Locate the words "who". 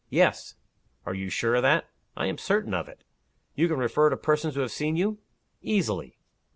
4.55-4.61